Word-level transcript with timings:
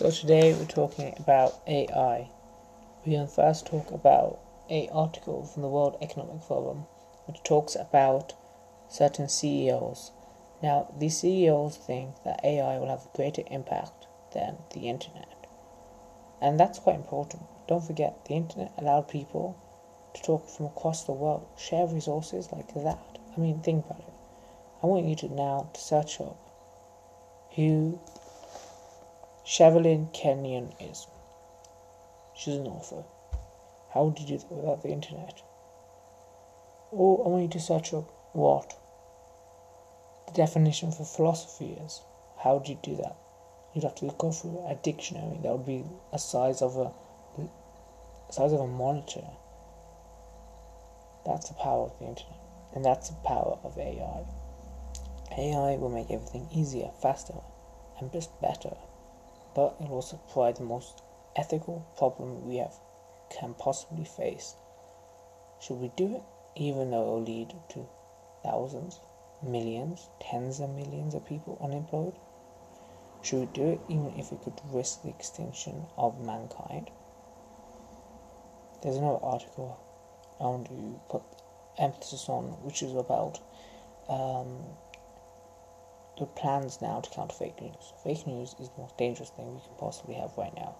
So 0.00 0.10
today 0.10 0.54
we're 0.54 0.64
talking 0.64 1.12
about 1.18 1.60
AI. 1.66 2.30
Going 3.04 3.26
to 3.26 3.26
first 3.26 3.66
talk 3.66 3.90
about 3.90 4.40
a 4.70 4.88
article 4.88 5.44
from 5.44 5.60
the 5.60 5.68
World 5.68 5.98
Economic 6.00 6.42
Forum 6.42 6.86
which 7.26 7.42
talks 7.42 7.76
about 7.76 8.32
certain 8.88 9.28
CEOs. 9.28 10.10
Now, 10.62 10.90
these 10.98 11.18
CEOs 11.18 11.76
think 11.76 12.14
that 12.24 12.40
AI 12.42 12.78
will 12.78 12.88
have 12.88 13.04
a 13.04 13.14
greater 13.14 13.42
impact 13.50 14.06
than 14.32 14.56
the 14.72 14.88
internet. 14.88 15.46
And 16.40 16.58
that's 16.58 16.78
quite 16.78 16.96
important. 16.96 17.42
Don't 17.68 17.84
forget, 17.84 18.24
the 18.24 18.36
internet 18.36 18.72
allowed 18.78 19.06
people 19.10 19.54
to 20.14 20.22
talk 20.22 20.48
from 20.48 20.64
across 20.64 21.04
the 21.04 21.12
world, 21.12 21.46
share 21.58 21.86
resources 21.86 22.48
like 22.50 22.72
that. 22.72 23.18
I 23.36 23.38
mean, 23.38 23.60
think 23.60 23.84
about 23.84 24.00
it. 24.00 24.14
I 24.82 24.86
want 24.86 25.04
you 25.04 25.16
to 25.16 25.28
now 25.28 25.68
to 25.74 25.78
search 25.78 26.22
up 26.22 26.38
who 27.54 28.00
Sherilyn 29.50 30.12
Kenyon 30.12 30.72
is. 30.78 31.08
She's 32.36 32.54
an 32.54 32.68
author. 32.68 33.02
How 33.92 34.10
did 34.10 34.30
you 34.30 34.38
do 34.38 34.44
that 34.44 34.54
without 34.54 34.82
the 34.84 34.90
internet? 34.90 35.42
Or 36.92 37.26
I 37.26 37.28
want 37.28 37.42
you 37.42 37.48
to 37.48 37.58
search 37.58 37.92
up 37.92 38.08
what 38.32 38.78
the 40.28 40.34
definition 40.34 40.92
for 40.92 41.04
philosophy 41.04 41.76
is. 41.84 42.00
How 42.38 42.58
would 42.58 42.68
you 42.68 42.78
do 42.80 42.94
that? 42.94 43.16
You'd 43.74 43.82
have 43.82 43.96
to 43.96 44.14
go 44.16 44.30
through 44.30 44.64
a 44.68 44.76
dictionary 44.76 45.40
that 45.42 45.50
would 45.50 45.66
be 45.66 45.84
a 46.12 46.18
size 46.20 46.62
of 46.62 46.76
a 46.76 46.92
size 48.32 48.52
of 48.52 48.60
a 48.60 48.68
monitor. 48.68 49.26
That's 51.26 51.48
the 51.48 51.56
power 51.56 51.86
of 51.86 51.98
the 51.98 52.06
internet, 52.06 52.38
and 52.72 52.84
that's 52.84 53.08
the 53.08 53.16
power 53.26 53.58
of 53.64 53.76
AI. 53.76 54.24
AI 55.36 55.76
will 55.76 55.90
make 55.90 56.12
everything 56.12 56.46
easier, 56.54 56.92
faster, 57.02 57.40
and 57.98 58.12
just 58.12 58.30
better 58.40 58.76
but 59.54 59.76
it 59.80 59.90
also 59.90 60.16
provide 60.32 60.56
the 60.56 60.62
most 60.62 61.02
ethical 61.36 61.86
problem 61.96 62.46
we 62.46 62.56
have 62.56 62.74
can 63.30 63.54
possibly 63.54 64.04
face. 64.04 64.54
Should 65.60 65.80
we 65.80 65.92
do 65.96 66.16
it, 66.16 66.22
even 66.56 66.90
though 66.90 67.02
it 67.02 67.06
will 67.06 67.22
lead 67.22 67.54
to 67.70 67.86
thousands, 68.42 69.00
millions, 69.42 70.08
tens 70.20 70.60
of 70.60 70.70
millions 70.70 71.14
of 71.14 71.24
people 71.24 71.58
unemployed? 71.62 72.14
Should 73.22 73.40
we 73.40 73.46
do 73.46 73.66
it 73.72 73.80
even 73.88 74.12
if 74.18 74.32
it 74.32 74.42
could 74.42 74.60
risk 74.72 75.02
the 75.02 75.10
extinction 75.10 75.86
of 75.96 76.24
mankind? 76.24 76.90
There's 78.82 78.96
another 78.96 79.22
article 79.22 79.78
I 80.40 80.44
want 80.44 80.66
to 80.68 81.00
put 81.10 81.22
emphasis 81.78 82.28
on, 82.28 82.44
which 82.64 82.82
is 82.82 82.94
about 82.94 83.38
um, 84.08 84.64
plans 86.26 86.80
now 86.80 87.00
to 87.00 87.10
counter 87.10 87.34
fake 87.34 87.60
news. 87.60 87.92
Fake 88.04 88.26
news 88.26 88.54
is 88.58 88.68
the 88.68 88.82
most 88.82 88.96
dangerous 88.98 89.30
thing 89.30 89.54
we 89.54 89.60
can 89.60 89.74
possibly 89.78 90.14
have 90.14 90.30
right 90.36 90.54
now. 90.54 90.76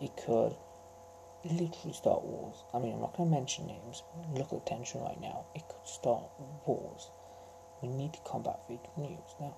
It 0.00 0.16
could 0.16 0.54
literally 1.44 1.94
start 1.94 2.24
wars. 2.24 2.56
I 2.74 2.78
mean, 2.78 2.94
I'm 2.94 3.00
not 3.00 3.16
going 3.16 3.30
to 3.30 3.34
mention 3.36 3.66
names. 3.66 4.02
Look 4.34 4.52
at 4.52 4.64
the 4.64 4.70
tension 4.70 5.00
right 5.00 5.20
now. 5.20 5.46
It 5.54 5.62
could 5.68 5.86
start 5.86 6.24
wars. 6.66 7.10
We 7.82 7.88
need 7.88 8.12
to 8.14 8.20
combat 8.24 8.60
fake 8.66 8.80
news. 8.96 9.34
Now, 9.40 9.56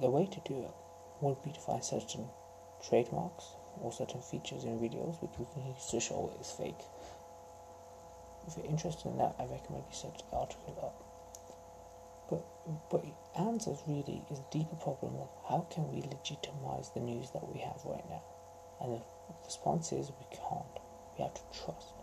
the 0.00 0.10
way 0.10 0.26
to 0.26 0.40
do 0.44 0.62
it 0.64 0.74
would 1.20 1.42
be 1.42 1.52
to 1.52 1.60
find 1.60 1.82
certain 1.82 2.28
trademarks 2.88 3.44
or 3.80 3.92
certain 3.92 4.20
features 4.20 4.64
in 4.64 4.78
videos 4.78 5.20
which 5.22 5.38
we 5.38 5.46
can 5.52 5.66
use 5.66 5.86
to 5.90 6.00
show 6.00 6.32
it 6.34 6.40
is 6.40 6.50
fake. 6.50 6.84
If 8.46 8.56
you're 8.56 8.66
interested 8.66 9.08
in 9.08 9.18
that, 9.18 9.36
I 9.38 9.44
recommend 9.44 9.84
you 9.88 9.96
search 9.96 10.20
the 10.30 10.36
article 10.36 10.76
up. 10.82 11.09
But 12.30 12.44
but 12.90 13.04
answers 13.36 13.82
really 13.86 14.22
is 14.30 14.38
a 14.38 14.52
deeper 14.52 14.76
problem 14.76 15.16
of 15.16 15.28
how 15.48 15.66
can 15.70 15.92
we 15.92 16.02
legitimize 16.02 16.90
the 16.94 17.00
news 17.00 17.30
that 17.32 17.52
we 17.52 17.60
have 17.60 17.80
right 17.84 18.08
now? 18.08 18.22
And 18.80 18.94
the 18.94 19.02
response 19.44 19.92
is 19.92 20.10
we 20.10 20.36
can't. 20.36 20.78
We 21.18 21.24
have 21.24 21.34
to 21.34 21.42
trust. 21.52 21.94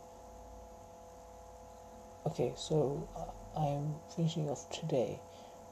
Okay, 2.28 2.54
so 2.58 3.08
uh, 3.16 3.60
I'm 3.60 3.96
finishing 4.16 4.50
off 4.50 4.70
today. 4.70 5.20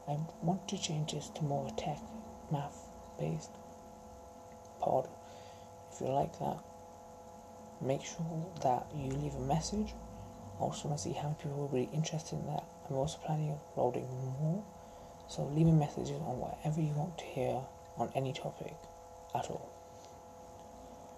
I 0.08 0.18
want 0.42 0.68
to 0.70 0.82
change 0.82 1.12
this 1.12 1.30
to 1.30 1.44
more 1.44 1.70
tech, 1.78 2.00
math 2.52 2.88
based 3.20 3.52
pod. 4.80 5.10
If 5.92 6.02
you 6.02 6.08
like 6.08 6.38
that, 6.40 6.64
make 7.82 8.04
sure 8.04 8.46
that 8.64 8.88
you 8.96 9.12
leave 9.12 9.36
a 9.36 9.40
message. 9.40 9.94
Also, 10.60 10.88
want 10.88 11.00
to 11.00 11.04
see 11.04 11.14
how 11.14 11.24
many 11.24 11.36
people 11.36 11.58
will 11.58 11.68
be 11.68 11.90
interested 11.94 12.40
in 12.40 12.46
that. 12.48 12.64
I'm 12.90 12.96
also 12.96 13.18
planning 13.26 13.50
on 13.50 13.60
uploading 13.72 14.08
more, 14.40 14.64
so 15.28 15.44
leave 15.44 15.66
me 15.66 15.74
messages 15.74 16.22
on 16.22 16.40
whatever 16.40 16.82
you 16.82 16.94
want 16.94 17.18
to 17.18 17.26
hear 17.26 17.62
on 17.98 18.12
any 18.16 18.32
topic 18.32 18.74
at 19.34 19.50
all. 19.50 19.75